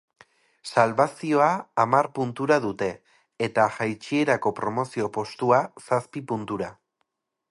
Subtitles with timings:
[0.67, 1.49] Salbazioa
[1.83, 2.87] hamar puntura dute,
[3.49, 6.75] eta jaitsierako promozio postua, zazpi puntura.